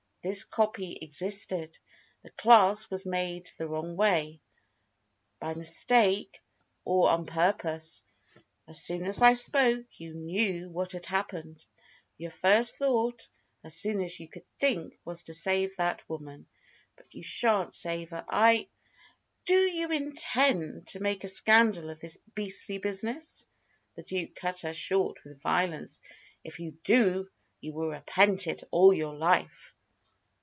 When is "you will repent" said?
27.59-28.45